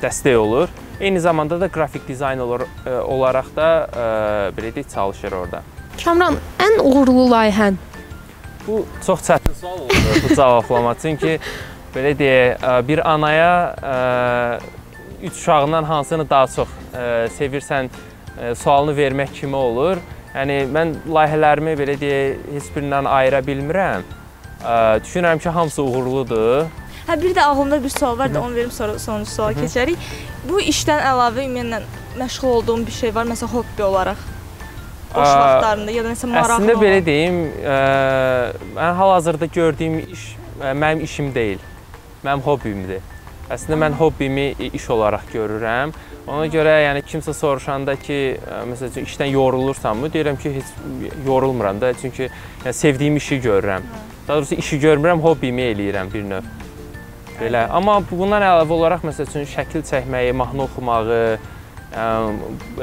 dəstək 0.02 0.38
olur. 0.38 0.70
Eyni 1.00 1.20
zamanda 1.20 1.60
da 1.60 1.68
qrafik 1.68 2.08
dizayner 2.08 2.66
olaraq 3.08 3.46
da 3.56 3.68
belə 4.56 4.72
deyək, 4.74 4.90
çalışır 4.94 5.32
orada. 5.32 5.62
Kamran, 6.04 6.36
ən 6.60 6.76
uğurlu 6.84 7.24
layihən? 7.30 7.78
Bu 8.66 8.82
çox 9.06 9.22
çətin 9.24 9.54
sual 9.60 9.78
oldu 9.80 9.94
bu 10.28 10.34
cavablamaq. 10.36 11.00
Çünki 11.02 11.38
belə 11.94 12.12
deyək, 12.18 12.88
bir 12.88 13.00
anaya 13.12 13.52
üç 15.22 15.32
uşağından 15.32 15.84
hansını 15.84 16.30
daha 16.30 16.46
çox 16.46 16.68
sevirsən 17.38 17.88
sualını 18.54 18.92
vermək 18.96 19.32
kimi 19.40 19.56
olur. 19.56 19.96
Yəni 20.34 20.62
mən 20.70 20.94
layihələrimi 21.08 21.72
belə 21.80 21.96
deyək, 22.00 22.44
heç 22.52 22.68
birindən 22.76 23.08
ayıra 23.08 23.40
bilmirəm. 23.42 24.04
Ə, 24.62 25.00
düşünürəm 25.02 25.40
ki, 25.40 25.48
hamısı 25.48 25.82
uğurludur. 25.82 26.68
Hə 27.10 27.16
bir 27.18 27.32
də 27.34 27.42
ağlımda 27.42 27.82
bir 27.82 27.90
sual 27.90 28.18
var 28.18 28.34
da 28.34 28.40
onu 28.42 28.54
verim 28.54 28.70
sonra 28.70 28.98
sonuncu 28.98 29.30
suala 29.30 29.56
keçərik. 29.56 29.98
Bu 30.46 30.60
işdən 30.62 31.00
əlavə 31.10 31.42
ümumiyyətlə 31.42 32.20
məşğul 32.20 32.52
olduğun 32.60 32.84
bir 32.86 32.94
şey 32.94 33.14
var, 33.14 33.26
məsələn 33.26 33.50
hobbi 33.50 33.82
olaraq? 33.82 34.20
Boş 35.14 35.26
vaxtlarında 35.26 35.90
ya 35.90 36.04
da 36.04 36.12
nəsə 36.12 36.30
maraqlı 36.30 36.54
Əslində 36.54 36.76
belə 36.78 37.00
olan? 37.00 37.06
deyim, 37.08 37.40
ə, 37.72 37.80
mən 38.76 38.94
hal-hazırda 39.00 39.48
gördüyüm 39.56 39.98
iş 40.04 40.28
ə, 40.60 40.70
mənim 40.84 41.02
işim 41.08 41.32
deyil. 41.34 41.58
Mənim 42.22 42.46
hobbimdir. 42.46 43.02
Əslində 43.50 43.80
mən 43.88 43.98
hobbimi 43.98 44.46
iş 44.70 44.88
olaraq 44.94 45.26
görürəm. 45.34 45.96
Ona 46.30 46.46
görə 46.54 46.76
yəni 46.84 47.02
kimsə 47.10 47.34
soruşanda 47.34 47.98
ki, 47.98 48.20
ə, 48.38 48.62
məsəl 48.70 48.94
üçün 48.94 49.10
işdən 49.10 49.34
yorulursanmı? 49.34 50.14
Deyirəm 50.14 50.38
ki, 50.38 50.54
heç 50.60 50.72
yorulmuram 51.26 51.82
da, 51.82 51.90
çünki 51.98 52.30
yəni 52.30 52.78
sevdiyim 52.84 53.18
işi 53.18 53.42
görürəm. 53.50 53.92
Daha 54.28 54.36
doğrusu 54.36 54.62
işi 54.62 54.82
görmürəm, 54.86 55.26
hobbimi 55.26 55.72
eləyirəm 55.74 56.14
bir 56.14 56.28
növ. 56.36 56.59
Belə. 57.40 57.64
Amma 57.72 57.98
bundan 58.04 58.44
əlavə 58.44 58.76
olaraq 58.76 59.04
məsəl 59.08 59.28
üçün 59.28 59.46
şəkil 59.48 59.84
çəkməyi, 59.88 60.34
mahnı 60.36 60.66
oxumağı, 60.66 61.18
ə, 61.90 62.06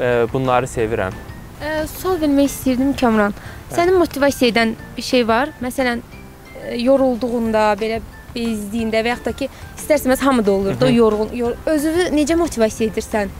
ə, 0.02 0.12
bunları 0.32 0.66
sevirəm. 0.70 1.14
Ə, 1.62 1.74
sual 1.92 2.18
vermək 2.22 2.50
istirdim 2.50 2.94
Kamran. 2.98 3.36
Səni 3.70 3.94
motivasiya 3.94 4.50
edən 4.50 4.74
bir 4.96 5.06
şey 5.06 5.26
var? 5.28 5.52
Məsələn, 5.62 6.02
yorulduğunda, 6.74 7.68
belə 7.78 8.00
bezdiyində 8.34 9.04
və 9.04 9.14
yaxud 9.14 9.30
da 9.30 9.34
ki, 9.38 9.48
istərsəməz 9.78 10.24
hamıda 10.26 10.52
olur 10.52 10.80
da 10.80 10.86
Hı 10.86 10.90
hı. 10.90 10.96
yorğun. 10.96 11.30
Yor 11.38 11.54
özünü 11.66 12.08
necə 12.18 12.36
motivasiya 12.38 12.90
edirsən? 12.90 13.30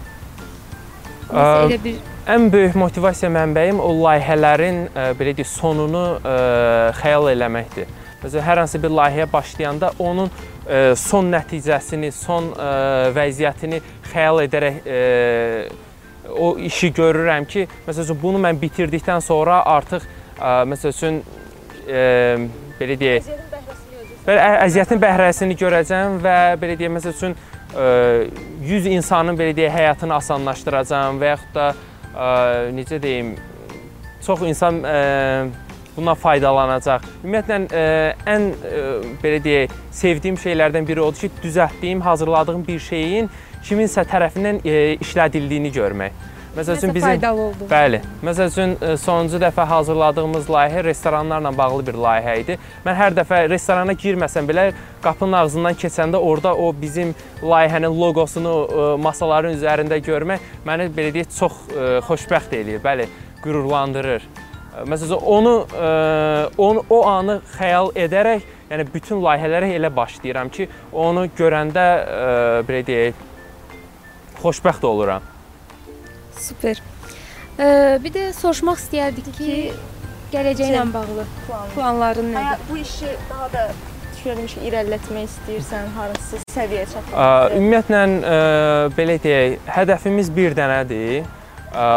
Məsələn, 1.28 1.66
elə 1.66 1.82
bir 1.84 1.98
Ən 2.28 2.50
böyük 2.52 2.74
motivasiya 2.76 3.30
mənbəyim 3.32 3.78
o 3.80 3.88
layihələrin 4.02 4.82
ə, 4.92 5.04
belə 5.16 5.32
deyək, 5.32 5.48
sonunu 5.48 6.02
ə, 6.20 6.32
xəyal 6.98 7.30
eləməkdir. 7.32 7.88
Məsələn, 8.20 8.44
hər 8.44 8.60
hansı 8.60 8.80
bir 8.82 8.92
layihəyə 8.92 9.28
başlayanda 9.32 9.94
onun 9.98 10.28
son 11.00 11.30
nəticəsini, 11.32 12.10
son 12.12 12.50
ə, 12.52 12.70
vəziyyətini 13.16 13.80
xəyal 14.10 14.42
edərək 14.44 14.80
ə, 14.84 14.98
o 16.36 16.50
işi 16.60 16.90
görürəm 16.96 17.46
ki, 17.48 17.66
məsəl 17.86 18.04
üçün 18.04 18.20
bunu 18.22 18.40
mən 18.44 18.58
bitirdikdən 18.60 19.24
sonra 19.24 19.62
artıq 19.76 20.04
ə, 20.04 20.62
məsəl 20.68 20.92
üçün 20.92 21.22
belə 21.88 22.98
deyək, 23.00 23.30
Belə 24.28 24.42
əziyyətin 24.66 25.00
bəhrəsini 25.00 25.54
görəcəm 25.56 26.18
və 26.20 26.34
belə 26.60 26.74
deyək, 26.76 26.90
məsəl 26.98 27.14
üçün 27.14 27.32
ə, 27.32 27.86
100 28.60 28.90
insanın 28.92 29.38
belə 29.38 29.54
deyək 29.56 29.72
həyatını 29.72 30.18
asanlaşdıracağam 30.18 31.22
və 31.22 31.30
yaxud 31.32 31.56
da 31.56 31.70
necə 32.76 33.00
deyim, 33.00 33.32
çox 34.26 34.44
insan 34.50 34.82
bundan 35.98 36.18
faydalanacaq. 36.22 37.04
Ümumiyyətlə 37.24 37.60
ə, 37.66 37.84
ən 38.34 38.48
ə, 38.54 38.86
belə 39.22 39.42
deyək, 39.44 39.76
sevdiyim 40.00 40.40
şeylərdən 40.40 40.88
biri 40.88 41.04
odur 41.04 41.26
ki, 41.26 41.30
düzəltdiyim, 41.44 42.02
hazırladığım 42.06 42.64
bir 42.66 42.82
şeyin 42.88 43.30
kiminsə 43.66 44.06
tərəfindən 44.08 44.62
ə, 44.64 44.80
işlədildiyini 45.04 45.74
görmək. 45.74 46.26
Məsəl 46.58 46.76
üçün 46.76 46.94
bizim 46.94 47.08
faydalı 47.08 47.40
oldu. 47.40 47.66
Bəli. 47.70 48.00
Məsəl 48.24 48.48
üçün 48.50 48.72
e, 48.82 48.96
sonuncu 48.96 49.38
dəfə 49.38 49.64
hazırladığımız 49.68 50.48
layihə 50.50 50.82
restoranlarla 50.84 51.52
bağlı 51.58 51.86
bir 51.86 51.98
layihə 52.02 52.34
idi. 52.40 52.56
Mən 52.86 52.96
hər 52.98 53.14
dəfə 53.14 53.44
restorana 53.52 53.94
girməsəm 53.94 54.48
belə 54.48 54.64
qapının 55.04 55.38
ağzından 55.42 55.78
keçəndə 55.78 56.16
orada 56.16 56.54
o 56.54 56.72
bizim 56.80 57.14
layihənin 57.42 57.94
loqosunu 58.00 58.56
e, 58.64 58.88
masaların 59.06 59.54
üzərində 59.54 60.00
görmək 60.02 60.50
məni 60.66 60.90
belə 60.98 61.14
deyək 61.14 61.32
çox 61.38 61.62
e, 61.70 61.88
xoşbəxt 62.08 62.58
eləyir. 62.58 62.82
Bəli, 62.82 63.06
qürurlandırır. 63.44 64.26
E, 64.78 64.84
Məsələn 64.90 65.24
onu 65.24 65.54
e, 65.74 65.88
onu 66.58 66.84
o 66.90 67.02
anı 67.08 67.40
xəyal 67.56 67.90
edərək, 67.98 68.46
yəni 68.70 68.86
bütün 68.94 69.22
layihələrə 69.24 69.72
elə 69.76 69.90
başlayıram 69.96 70.48
ki, 70.54 70.68
onu 70.92 71.26
görəndə 71.38 71.86
e, 71.98 72.62
belə 72.68 72.84
deyək 72.86 73.26
xoşbəxt 74.42 74.84
oluram. 74.86 75.22
Super. 76.38 76.80
Ə, 77.58 77.98
bir 78.02 78.14
də 78.14 78.26
soruşmaq 78.38 78.78
istəyərdik 78.78 79.30
ki, 79.38 79.54
gələcəklə 80.32 80.84
bağlı 80.94 81.24
planların 81.74 82.34
Hə, 82.36 82.42
nədir? 82.44 82.66
bu 82.70 82.76
işi 82.82 83.14
daha 83.30 83.48
da 83.52 83.64
düşünürəm 84.18 84.46
ki, 84.52 84.60
irəlilətmək 84.68 85.26
istəyirsən, 85.32 85.90
hansı 85.96 86.38
səviyyəyə 86.54 86.86
çatmaq? 86.92 87.56
Ümumiyyətlə 87.58 88.04
belə 88.98 89.18
deyək, 89.24 89.58
hədəfimiz 89.78 90.30
bir 90.36 90.54
dənədir. 90.58 91.26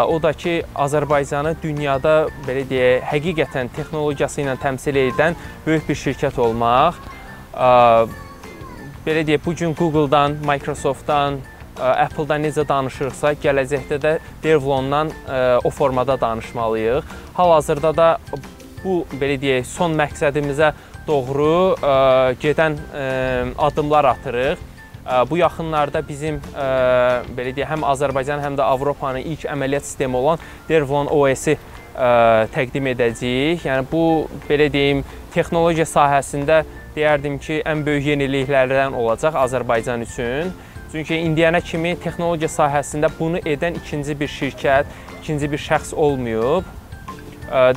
O 0.07 0.19
da 0.23 0.33
ki, 0.33 0.63
Azərbaycanı 0.75 1.55
dünyada 1.63 2.27
belə 2.47 2.65
deyək, 2.67 3.05
həqiqətən 3.07 3.69
texnologiyası 3.75 4.41
ilə 4.43 4.57
təmsil 4.59 4.97
edən 4.99 5.37
böyük 5.65 5.87
bir 5.87 5.95
şirkət 5.95 6.39
olmaq. 6.43 6.99
Belə 9.05 9.23
deyək, 9.25 9.41
bu 9.45 9.55
gün 9.55 9.75
Google-dan, 9.79 10.35
Microsoft-dan, 10.45 11.39
Apple-dan 11.79 12.43
necə 12.43 12.67
danışırıqsa, 12.67 13.31
gələcəkdə 13.41 13.99
də 14.03 14.11
Devlon-dan 14.43 15.13
o 15.63 15.69
formada 15.69 16.19
danışmalıyıq. 16.21 17.03
Hal-hazırda 17.39 17.93
da 17.97 18.09
bu 18.83 19.05
belə 19.15 19.39
deyək, 19.39 19.65
son 19.65 19.95
məqsədimizə 19.95 20.73
doğru 21.07 21.77
gedən 22.43 22.75
addımlar 23.57 24.11
atırıq. 24.11 24.67
Bu 25.29 25.38
yaxınlarda 25.39 26.01
bizim 26.08 26.38
belə 26.53 27.53
deyək, 27.55 27.70
həm 27.72 27.86
Azərbaycan, 27.89 28.41
həm 28.43 28.58
də 28.60 28.65
Avropanın 28.70 29.25
ilk 29.34 29.48
əməliyyat 29.50 29.88
sistemi 29.88 30.17
olan 30.20 30.41
Devlon 30.70 31.10
OS-i 31.10 31.58
təqdim 32.53 32.91
edəcəyik. 32.93 33.65
Yəni 33.65 33.88
bu 33.91 34.03
belə 34.50 34.70
deyim, 34.72 35.01
texnologiya 35.34 35.88
sahəsində 35.89 36.62
deyərdim 36.96 37.39
ki, 37.41 37.62
ən 37.65 37.81
böyük 37.88 38.12
yeniliklərdən 38.12 38.93
olacaq 39.00 39.39
Azərbaycan 39.41 40.05
üçün. 40.05 40.53
Çünki 40.91 41.17
indiyənə 41.24 41.63
kimi 41.63 41.96
texnologiya 42.03 42.51
sahəsində 42.51 43.10
bunu 43.17 43.39
edən 43.48 43.77
ikinci 43.79 44.15
bir 44.20 44.29
şirkət, 44.29 44.89
ikinci 45.22 45.51
bir 45.51 45.62
şəxs 45.65 45.96
olmayıb. 45.96 46.67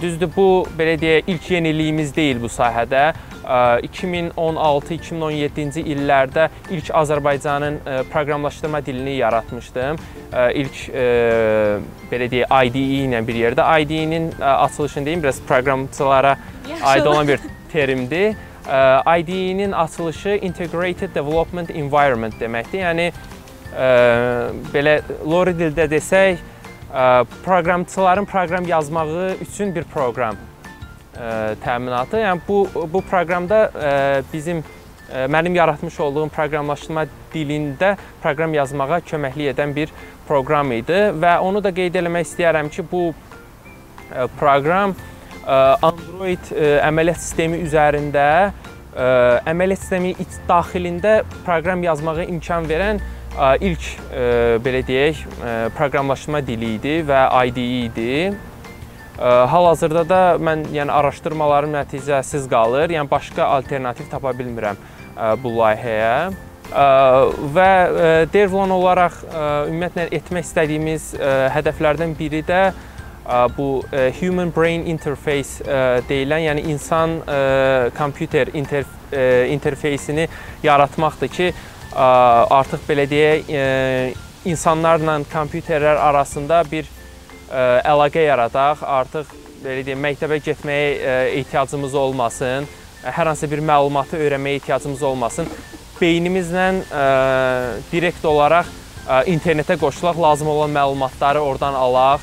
Düzdür, 0.02 0.30
bu 0.36 0.66
belə 0.78 0.98
deyək, 1.00 1.30
ilk 1.30 1.50
yeniliyimiz 1.50 2.12
deyil 2.14 2.42
bu 2.42 2.50
sahədə. 2.50 3.12
Ə, 3.44 3.84
2016-2017-ci 3.84 5.82
illərdə 5.92 6.46
ilk 6.72 6.86
Azərbaycanın 6.96 7.74
ə, 7.84 7.98
proqramlaşdırma 8.12 8.80
dilini 8.86 9.18
yaratmışdım. 9.18 9.98
Ə, 10.32 10.46
İlk 10.62 10.76
ə, 10.88 10.90
belə 12.12 12.26
deyək, 12.32 12.46
IDE 12.70 12.84
ilə 13.02 13.20
bir 13.26 13.36
yerdə. 13.42 13.62
IDE-nin 13.84 14.24
açılışını 14.40 15.06
deyim, 15.06 15.22
biraz 15.22 15.38
proqramçılara 15.48 16.32
aid 16.82 17.06
olan 17.06 17.28
bir 17.28 17.40
terimdir. 17.72 18.34
IDE-nin 19.18 19.72
açılışı 19.72 20.38
Integrated 20.42 21.14
Development 21.14 21.70
Environment 21.70 22.34
deməkdir. 22.40 22.80
Yəni 22.80 23.12
belə 24.72 25.02
Lori 25.26 25.52
dildə 25.58 25.90
desək, 25.90 26.36
proqramçıların 27.44 28.24
proqram 28.24 28.68
yazmağı 28.68 29.34
üçün 29.42 29.74
bir 29.74 29.84
proqram 29.84 30.36
təminatı. 31.64 32.22
Yəni 32.24 32.42
bu 32.48 32.64
bu 32.92 33.02
proqramda 33.10 33.60
ə, 33.70 33.92
bizim 34.32 34.62
ə, 34.64 35.26
mənim 35.30 35.54
yaratmış 35.54 36.00
olduğum 36.00 36.32
proqramlaşdırma 36.34 37.06
dilində 37.34 37.94
proqram 38.22 38.54
yazmağa 38.54 39.00
köməklik 39.06 39.54
edən 39.54 39.74
bir 39.76 39.92
proqram 40.28 40.72
idi 40.72 41.00
və 41.20 41.38
onu 41.44 41.62
da 41.64 41.72
qeyd 41.74 41.96
eləmək 42.00 42.28
istəyirəm 42.30 42.70
ki, 42.72 42.86
bu 42.90 43.12
proqram 44.38 44.94
Android 45.84 46.52
əməliyyat 46.88 47.20
sistemi 47.20 47.60
üzərində 47.66 48.28
əməliyyat 49.50 49.82
sistemi 49.82 50.14
iç 50.22 50.38
daxilində 50.48 51.18
proqram 51.44 51.82
yazmağa 51.84 52.24
imkan 52.30 52.68
verən 52.70 53.02
ilk 53.66 53.86
belə 54.64 54.80
deyək, 54.86 55.24
proqramlaşdırma 55.76 56.40
dili 56.46 56.74
idi 56.78 56.98
və 57.06 57.26
IDE 57.50 57.68
idi. 57.84 58.10
Hal-hazırda 59.18 60.02
da 60.08 60.22
mən 60.42 60.64
yəni 60.74 60.90
araşdırmalarım 60.90 61.76
nəticəsiz 61.76 62.48
qalır. 62.50 62.90
Yəni 62.90 63.10
başqa 63.10 63.46
alternativ 63.58 64.08
tapa 64.10 64.32
bilmirəm 64.34 64.80
bu 65.42 65.52
layihəyə. 65.58 66.32
Və 67.54 67.70
Devlon 68.32 68.72
olaraq 68.74 69.20
ümumiyyətlə 69.68 70.08
etmək 70.18 70.48
istədiyimiz 70.48 71.12
hədəflərdən 71.54 72.16
biri 72.18 72.42
də 72.48 72.64
bu 73.56 73.84
human 74.18 74.50
brain 74.56 74.82
interface 74.90 75.62
deyilən, 76.08 76.42
yəni 76.48 76.66
insan 76.74 77.20
kompüter 77.96 78.50
interf 78.54 78.90
interfeysini 79.14 80.26
yaratmaqdır 80.62 81.28
ki, 81.28 81.52
artıq 81.94 82.82
belə 82.88 83.06
deyək, 83.06 83.46
ə, 83.46 83.64
insanlarla 84.44 85.20
kompüterlər 85.30 86.00
arasında 86.10 86.64
bir 86.72 86.88
əlaqə 87.54 88.26
yaradaq. 88.26 88.82
Artıq 88.82 89.30
belə 89.64 89.84
deyim, 89.86 90.02
məktəbə 90.04 90.40
getməyə 90.44 91.14
ehtiyacımız 91.40 91.94
olmasın. 91.94 92.66
Hər 93.04 93.30
hansı 93.30 93.48
bir 93.50 93.62
məlumatı 93.64 94.18
öyrənməyə 94.18 94.60
ehtiyacımız 94.60 95.02
olmasın. 95.02 95.48
Beynimizlə 96.00 96.66
direkt 97.92 98.24
olaraq 98.26 98.66
internetə 99.30 99.76
qoşulaq, 99.80 100.18
lazım 100.20 100.48
olan 100.48 100.72
məlumatları 100.74 101.38
oradan 101.38 101.74
alaq. 101.78 102.20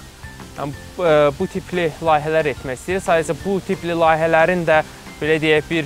Bu, 0.98 1.48
tipli 1.48 1.88
layihələr 2.04 2.52
etmək 2.52 2.78
istəyirik. 2.82 3.06
Sadəcə 3.06 3.38
bu 3.46 3.56
tipli 3.66 3.96
layihələrin 3.96 4.66
də 4.68 4.82
belə 5.22 5.40
deyək 5.42 5.70
bir 5.70 5.86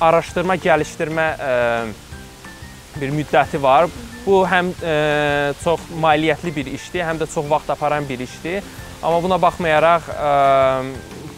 araşdırma, 0.00 0.56
gəlişdirmə 0.64 1.26
bir 2.96 3.12
müddəti 3.12 3.62
var. 3.62 3.90
Bu 4.26 4.40
həm 4.50 4.72
ə, 4.82 5.54
çox 5.62 5.84
maliyyətli 6.02 6.50
bir 6.56 6.68
işdir, 6.74 7.04
həm 7.06 7.20
də 7.20 7.28
çox 7.30 7.46
vaxt 7.46 7.70
aparan 7.70 8.08
bir 8.08 8.24
işdir. 8.24 8.64
Amma 9.02 9.20
buna 9.22 9.38
baxmayaraq 9.38 10.08
ə, 10.10 10.30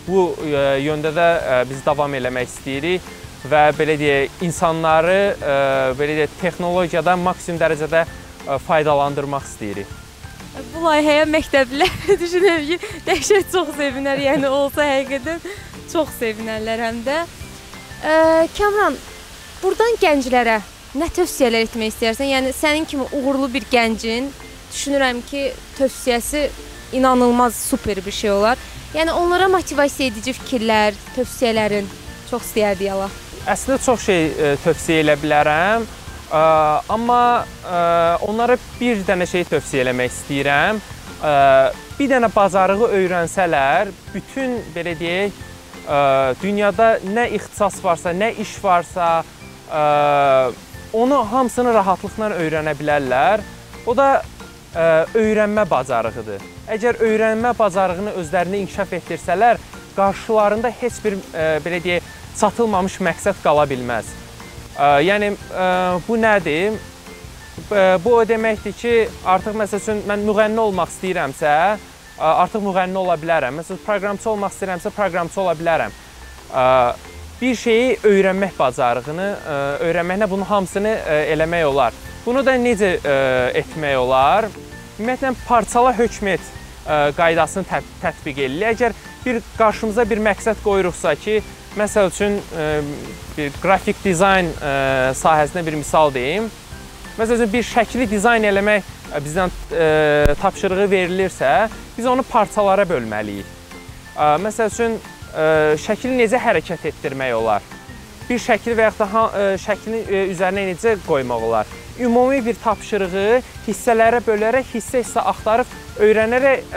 bu 0.06 0.22
ə, 0.32 0.62
yöndə 0.80 1.12
də 1.12 1.26
ə, 1.36 1.58
biz 1.68 1.82
davam 1.84 2.14
eləmək 2.16 2.48
istəyirik 2.48 3.10
və 3.48 3.66
belə 3.76 3.98
deyək, 4.00 4.40
insanları 4.48 5.18
ə, 5.36 5.58
belə 5.98 6.16
deyək, 6.22 6.38
texnologiyadan 6.40 7.20
maksimum 7.26 7.60
dərəcədə 7.60 8.06
ə, 8.06 8.56
faydalandırmaq 8.64 9.44
istəyirik. 9.50 9.92
Bu 10.72 10.86
layihəyə 10.86 11.28
məktəblilər 11.28 11.92
düşünürəm 12.22 12.64
ki, 12.70 12.80
dəhşət 13.04 13.52
çox 13.52 13.76
sevinər. 13.76 14.24
Yəni 14.24 14.48
olsa 14.48 14.88
həqiqətən 14.94 15.44
çox 15.92 16.16
sevinərlər 16.22 16.86
həm 16.88 17.04
də. 17.04 17.20
Ə, 18.00 18.16
Kamran, 18.56 18.96
burdan 19.60 20.00
gənclərə 20.00 20.58
nə 20.96 21.08
tövsiyələr 21.12 21.66
etmək 21.66 21.92
istəyirsən? 21.92 22.30
Yəni 22.32 22.54
sənin 22.56 22.88
kimi 22.88 23.04
uğurlu 23.12 23.50
bir 23.52 23.66
gəncin 23.68 24.30
düşünürəm 24.72 25.20
ki, 25.28 25.52
tövsiyəsi 25.78 26.48
inanılmaz 26.92 27.56
super 27.56 28.00
bir 28.06 28.12
şey 28.12 28.30
olar. 28.30 28.58
Yəni 28.94 29.12
onlara 29.12 29.48
motivasiya 29.52 30.08
edici 30.08 30.32
fikirlər, 30.38 30.96
tövsiyələrin 31.16 31.88
çox 32.30 32.46
istəyərdik 32.48 32.92
Allah. 32.94 33.16
Əslində 33.48 33.80
çox 33.84 34.06
şey 34.08 34.28
ə, 34.28 34.52
tövsiyə 34.64 35.02
edə 35.04 35.16
bilərəm. 35.20 35.84
Ə, 36.28 36.40
amma 36.92 37.22
ə, 37.64 37.82
onlara 38.28 38.56
bir 38.78 39.04
dənə 39.08 39.28
şey 39.28 39.44
tövsiyə 39.52 39.84
eləmək 39.84 40.12
istəyirəm. 40.14 40.80
Ə, 41.20 41.34
bir 41.98 42.10
dənə 42.14 42.32
bacarığı 42.32 42.88
öyrənsələr, 43.00 43.92
bütün 44.14 44.56
belə 44.72 44.96
deyək, 44.96 45.36
ə, 45.84 46.00
dünyada 46.40 46.94
nə 47.04 47.28
ixtisas 47.36 47.80
varsa, 47.84 48.16
nə 48.16 48.32
iş 48.40 48.56
varsa, 48.64 49.10
ə, 49.68 49.84
onu 50.92 51.22
hamısını 51.32 51.74
rahatlıqla 51.74 52.30
öyrənə 52.38 52.74
bilərlər. 52.78 53.42
O 53.86 53.94
da 53.96 54.20
ə, 54.74 55.06
öyrənmə 55.16 55.64
bacarığıdır. 55.70 56.44
Əgər 56.74 57.02
öyrənmə 57.04 57.54
bacarığını 57.58 58.14
özlərində 58.20 58.62
inkişaf 58.62 58.92
etdirsələr, 59.00 59.60
qarşılarında 59.96 60.72
heç 60.80 61.00
bir 61.04 61.18
ə, 61.18 61.48
belə 61.64 61.80
deyək, 61.84 62.14
çatılmamış 62.38 63.00
məqsəd 63.08 63.42
qala 63.42 63.64
bilməz. 63.70 64.10
Ə, 64.76 64.90
yəni 65.08 65.32
ə, 65.34 65.68
bu 66.08 66.20
nədir? 66.20 66.78
Bu 68.04 68.12
o 68.14 68.22
deməkdir 68.22 68.72
ki, 68.78 68.92
artıq 69.26 69.56
məsəl 69.58 69.80
üçün 69.82 70.02
mən 70.06 70.22
müğənni 70.22 70.60
olmaq 70.62 70.92
istəyirəmsə, 70.92 71.54
artıq 72.22 72.62
müğənni 72.62 73.00
ola 73.00 73.16
bilərəm. 73.18 73.58
Məsələn, 73.58 73.80
proqramçı 73.82 74.30
olmaq 74.30 74.54
istəyirəmsə, 74.54 74.92
proqramçı 74.94 75.40
ola 75.42 75.56
bilərəm. 75.58 75.96
Bir 77.40 77.54
şeyi 77.54 77.98
öyrənmək 78.02 78.56
bacarığını, 78.58 79.26
öyrənməklə 79.86 80.26
bunun 80.30 80.48
hamısını 80.48 80.94
eləmək 81.34 81.64
olar. 81.68 81.94
Bunu 82.26 82.42
da 82.46 82.56
necə 82.58 82.96
etmək 83.60 83.94
olar? 83.98 84.48
Ümumiyyətlə 84.98 85.34
parçala 85.46 85.92
hökm 85.94 86.32
et 86.34 86.48
qaydasını 87.16 87.78
tətbiq 88.02 88.40
edilir. 88.42 88.72
Əgər 88.72 88.96
bir 89.24 89.38
qarşımıza 89.58 90.04
bir 90.10 90.22
məqsəd 90.26 90.64
qoyuruqsa 90.64 91.14
ki, 91.14 91.38
məsəl 91.78 92.10
üçün 92.10 92.40
bir 93.36 93.54
qrafik 93.62 94.02
dizayn 94.04 94.50
sahəsində 95.22 95.62
bir 95.66 95.78
misal 95.78 96.10
deyim. 96.14 96.50
Məsələn, 97.18 97.52
bir 97.52 97.66
şəkli 97.66 98.06
dizayn 98.10 98.44
eləmək 98.46 98.90
bizdən 99.24 99.50
e, 99.72 100.34
tapşırığı 100.40 100.84
verilirsə, 100.90 101.68
biz 101.96 102.06
onu 102.06 102.22
parçalara 102.22 102.84
bölməliyik. 102.86 103.46
E, 104.14 104.26
məsəl 104.44 104.70
üçün 104.70 104.98
e, 105.38 105.76
şəkli 105.78 106.16
necə 106.18 106.40
hərəkət 106.42 106.88
etdirmək 106.90 107.34
olar? 107.38 107.66
Bir 108.28 108.40
şəkli 108.42 108.74
və 108.76 108.88
yaxud 108.88 109.04
da 109.04 109.24
e, 109.40 109.44
şəklin 109.62 109.98
e, 110.02 110.24
üzərinə 110.34 110.66
necə 110.72 110.96
qoymaq 111.06 111.46
olar? 111.48 111.70
Ümumi 111.98 112.42
bir 112.46 112.58
tapşırığı 112.62 113.40
hissələrə 113.66 114.20
bölərək, 114.26 114.68
hissə-hissə 114.74 115.24
axtarıb 115.32 115.70
öyrənərək 115.98 116.68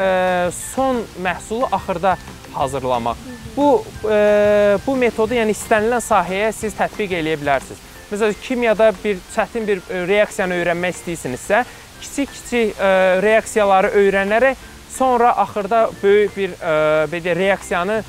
son 0.73 1.03
məhsulu 1.21 1.67
axırda 1.71 2.15
hazırlamaq. 2.55 3.19
Bu 3.55 3.67
bu 4.87 4.95
metodu 4.97 5.37
yəni 5.37 5.53
istənilən 5.53 6.01
sahəyə 6.01 6.49
siz 6.57 6.73
tətbiq 6.73 7.13
eləyə 7.19 7.37
bilərsiniz. 7.37 7.83
Məsələn, 8.09 8.39
kimyada 8.43 8.89
bir 9.03 9.21
çətin 9.35 9.67
bir 9.67 9.83
reaksiyanı 10.09 10.57
öyrənmək 10.57 10.97
istəyirsinizsə, 10.97 11.61
kiçik-kiçik 12.01 12.81
reaksiyaları 13.21 13.93
öyrənərək 14.01 14.65
sonra 14.89 15.35
axırda 15.45 15.89
böyük 16.01 16.37
bir 16.37 16.57
belə 17.13 17.35
reaksiyanı 17.35 18.01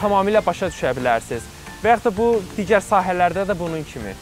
tamamilə 0.00 0.42
başa 0.46 0.70
düşə 0.72 0.94
bilərsiniz. 0.96 1.46
Və 1.82 1.94
yaxud 1.94 2.10
da 2.10 2.16
bu 2.16 2.28
digər 2.56 2.82
sahələrdə 2.84 3.46
də 3.48 3.56
bunun 3.58 3.84
kimi. 3.86 4.14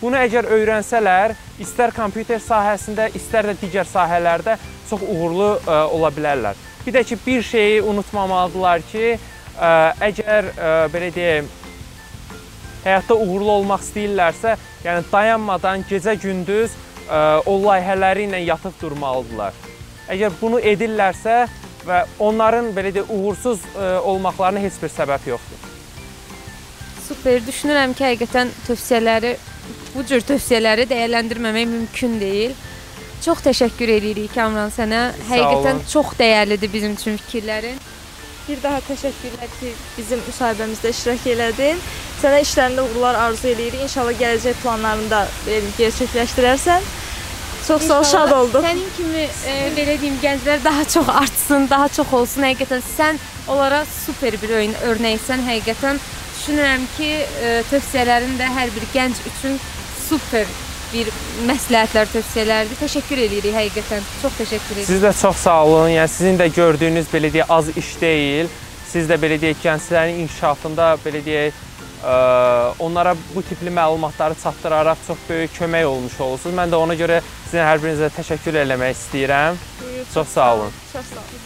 Bunu 0.00 0.16
əgər 0.16 0.48
öyrənsələr, 0.54 1.34
istər 1.60 1.92
kompüter 1.92 2.40
sahəsində, 2.40 3.10
istər 3.18 3.50
də 3.50 3.56
digər 3.60 3.88
sahələrdə 3.88 4.56
çox 4.88 5.02
uğurlu 5.04 5.50
ola 5.68 6.10
bilərlər. 6.14 6.56
Bir 6.86 6.94
də 6.96 7.04
ki, 7.04 7.18
bir 7.26 7.42
şeyi 7.44 7.82
unutmamalıdırlar 7.82 8.86
ki, 8.88 9.18
əgər 10.08 10.54
belə 10.94 11.10
deyim, 11.12 11.50
həyatda 12.84 13.16
uğurlu 13.20 13.50
olmaq 13.58 13.82
istəyirlərsə, 13.84 14.56
yəni 14.84 15.04
dayanmadan 15.10 15.84
gecə-gündüz 15.88 16.72
e, 16.72 17.18
o 17.44 17.58
layihələri 17.64 18.26
ilə 18.28 18.40
yatıb 18.46 18.76
durmalıdırlar. 18.80 19.56
Əgər 20.10 20.36
bunu 20.40 20.60
edirlərsə 20.72 21.42
və 21.86 22.04
onların 22.18 22.72
belə 22.76 22.92
də 22.94 23.04
uğursuz 23.08 23.60
e, 23.74 23.90
olmaqlarına 23.98 24.62
heç 24.64 24.80
bir 24.82 24.92
səbəb 24.92 25.28
yoxdur. 25.32 25.68
Super. 27.08 27.40
Düşünürəm 27.46 27.94
ki, 27.98 28.04
həqiqətən 28.04 28.50
tövsiyələri 28.66 29.36
bu 29.94 30.04
cür 30.06 30.22
tövsiyələri 30.28 30.86
dəyərləndirməmək 30.90 31.70
mümkün 31.70 32.20
deyil. 32.20 32.52
Çox 33.24 33.42
təşəkkür 33.44 33.90
edirik 33.98 34.34
Kamran 34.34 34.70
sənə. 34.72 35.10
Həqiqətən 35.28 35.82
çox 35.90 36.14
dəyərlidir 36.20 36.72
bizim 36.72 36.94
üçün 36.96 37.18
fikirlərin. 37.20 37.80
Bir 38.46 38.62
daha 38.62 38.80
təşəkkürlər 38.86 39.50
ki, 39.58 39.74
bizim 39.98 40.22
müsahibəmizdə 40.28 40.94
iştirak 40.94 41.26
elədin. 41.34 41.82
Sənə 42.22 42.40
işlərində 42.46 42.86
uğurlar 42.86 43.18
arzu 43.26 43.50
eləyirik. 43.52 43.84
İnşallah 43.86 44.16
gələcək 44.22 44.62
planlarını 44.62 45.10
da 45.10 45.20
gerçəkləşdirərsən. 45.78 46.88
Çox 47.70 47.82
sağ 47.82 47.98
ol, 47.98 48.04
şad 48.04 48.30
oldum. 48.34 48.64
Sənin 48.64 48.88
kimi 48.96 49.26
e, 49.46 49.52
belə 49.76 49.94
deyim 50.00 50.16
gənclər 50.22 50.64
daha 50.64 50.84
çox 50.84 51.08
artsın, 51.08 51.68
daha 51.70 51.86
çox 51.88 52.14
olsun. 52.18 52.42
Həqiqətən 52.48 52.82
sən 52.82 53.20
onlara 53.46 53.84
super 53.90 54.34
bir 54.42 54.56
oyun 54.58 54.74
örnəksən. 54.88 55.44
Həqiqətən 55.46 56.00
düşünürəm 56.32 56.88
ki, 56.96 57.10
e, 57.44 57.52
tövsiyələrin 57.70 58.34
də 58.40 58.50
hər 58.56 58.74
bir 58.74 58.88
gənc 58.94 59.22
üçün 59.30 59.54
super 60.08 60.50
bir 60.90 61.12
məsləhətlər, 61.46 62.10
tövsiyələrdir. 62.16 62.82
Təşəkkür 62.82 63.22
edirik 63.28 63.54
həqiqətən. 63.54 64.10
Çox 64.24 64.38
təşəkkür 64.42 64.74
edirik. 64.74 64.90
Siz 64.90 65.06
də 65.06 65.14
çox 65.22 65.46
sağ 65.46 65.64
olun. 65.68 65.94
Yəni 65.94 66.10
sizin 66.18 66.42
də 66.42 66.50
gördüyünüz 66.58 67.14
belə 67.14 67.30
deyək 67.38 67.54
az 67.58 67.70
iş 67.76 67.94
deyil. 68.02 68.50
Siz 68.90 69.06
də 69.06 69.14
belə 69.22 69.38
deyək 69.38 69.62
gənclərin 69.62 70.24
inkişafında 70.24 70.96
belə 71.06 71.22
deyək 71.22 71.66
onlara 72.78 73.14
bu 73.34 73.42
tipli 73.42 73.70
məlumatları 73.70 74.34
çatdıraraq 74.42 74.96
çox 75.06 75.18
böyük 75.28 75.52
kömək 75.60 75.84
olmuş 75.84 76.20
olursunuz. 76.20 76.56
Mən 76.56 76.72
də 76.72 76.80
ona 76.80 76.94
görə 76.94 77.20
sizin 77.44 77.64
hər 77.64 77.82
birinizə 77.82 78.10
təşəkkür 78.16 78.62
eləmək 78.64 78.96
istəyirəm. 78.96 79.60
Buyur, 79.82 80.06
Çox 80.14 80.28
sağ 80.28 80.54
olun. 80.54 80.72
Çox 80.92 81.04
sağ 81.04 81.20
olun. 81.20 81.39